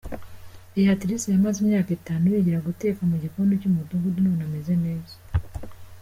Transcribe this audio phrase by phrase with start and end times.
[0.73, 5.15] Beatrice yamaze imyaka itanu yigira guteka mu gikoni cy’umudugudu none ameze neza.